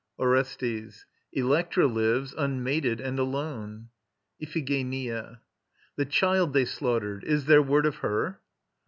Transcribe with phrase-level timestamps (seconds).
[0.17, 1.05] ORESTES.
[1.31, 3.89] Electra lives, unmated and alone.
[4.41, 5.41] IPHIGENIA.
[5.95, 7.23] The child they slaughtered...
[7.23, 8.39] is there word of her?